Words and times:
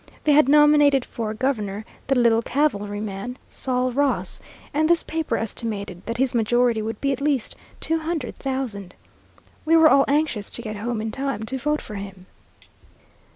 They 0.23 0.31
had 0.31 0.49
nominated 0.49 1.05
for 1.05 1.31
Governor 1.35 1.85
"The 2.07 2.15
Little 2.17 2.41
Cavalryman," 2.41 3.37
Sol 3.47 3.91
Ross, 3.91 4.41
and 4.73 4.89
this 4.89 5.03
paper 5.03 5.37
estimated 5.37 6.01
that 6.07 6.17
his 6.17 6.33
majority 6.33 6.81
would 6.81 6.99
be 6.99 7.11
at 7.11 7.21
least 7.21 7.55
two 7.79 7.99
hundred 7.99 8.35
thousand. 8.37 8.95
We 9.63 9.77
were 9.77 9.91
all 9.91 10.05
anxious 10.07 10.49
to 10.49 10.63
get 10.63 10.77
home 10.77 11.01
in 11.01 11.11
time 11.11 11.43
to 11.43 11.57
vote 11.59 11.83
for 11.83 11.93
him. 11.97 12.25